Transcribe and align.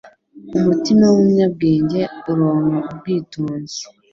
Umutima 0.57 1.03
w’umunyabwenge 1.11 2.01
uronka 2.31 2.77
ubwitonzi 2.93 3.81